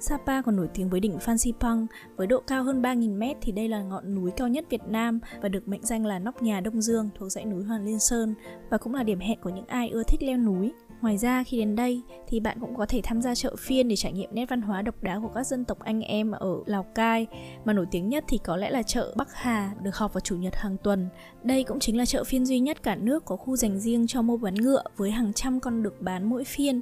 [0.00, 3.68] Sapa còn nổi tiếng với đỉnh Phan Xipang với độ cao hơn 3.000m thì đây
[3.68, 6.80] là ngọn núi cao nhất Việt Nam và được mệnh danh là nóc nhà Đông
[6.80, 8.34] Dương thuộc dãy núi Hoàng Liên Sơn
[8.70, 10.72] và cũng là điểm hẹn của những ai ưa thích leo núi.
[11.00, 13.96] Ngoài ra, khi đến đây thì bạn cũng có thể tham gia chợ phiên để
[13.96, 16.82] trải nghiệm nét văn hóa độc đáo của các dân tộc anh em ở Lào
[16.82, 17.26] Cai
[17.64, 20.36] mà nổi tiếng nhất thì có lẽ là chợ Bắc Hà, được họp vào chủ
[20.36, 21.08] nhật hàng tuần.
[21.42, 24.22] Đây cũng chính là chợ phiên duy nhất cả nước có khu dành riêng cho
[24.22, 26.80] mua bán ngựa với hàng trăm con được bán mỗi phiên.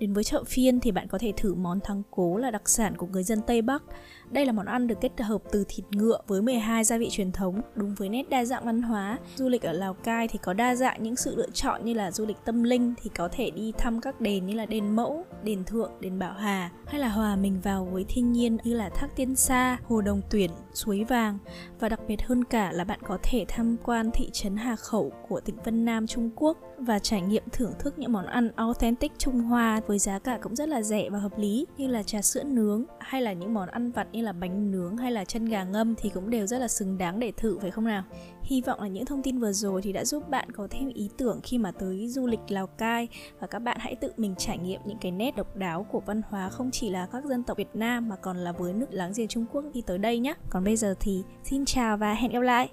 [0.00, 2.96] Đến với chợ phiên thì bạn có thể thử món thắng cố là đặc sản
[2.96, 3.82] của người dân Tây Bắc.
[4.30, 7.32] Đây là món ăn được kết hợp từ thịt ngựa với 12 gia vị truyền
[7.32, 9.18] thống, đúng với nét đa dạng văn hóa.
[9.36, 12.10] Du lịch ở Lào Cai thì có đa dạng những sự lựa chọn như là
[12.10, 15.24] du lịch tâm linh thì có thể đi thăm các đền như là đền Mẫu,
[15.42, 18.88] đền Thượng, đền Bảo Hà hay là hòa mình vào với thiên nhiên như là
[18.88, 21.38] Thác Tiên Sa, Hồ Đồng Tuyển, Suối Vàng
[21.80, 25.12] và đặc biệt hơn cả là bạn có thể tham quan thị trấn Hà Khẩu
[25.28, 29.12] của tỉnh Vân Nam Trung Quốc và trải nghiệm thưởng thức những món ăn authentic
[29.18, 32.22] Trung Hoa với giá cả cũng rất là rẻ và hợp lý như là trà
[32.22, 35.44] sữa nướng hay là những món ăn vặt như là bánh nướng hay là chân
[35.44, 38.04] gà ngâm thì cũng đều rất là xứng đáng để thử, phải không nào?
[38.42, 41.10] Hy vọng là những thông tin vừa rồi thì đã giúp bạn có thêm ý
[41.18, 43.08] tưởng khi mà tới du lịch Lào Cai
[43.40, 46.22] và các bạn hãy tự mình trải nghiệm những cái nét độc đáo của văn
[46.30, 49.12] hóa không chỉ là các dân tộc Việt Nam mà còn là với nước láng
[49.16, 50.34] giềng Trung Quốc khi tới đây nhé.
[50.50, 52.68] Còn bây giờ thì xin chào và hẹn gặp lại.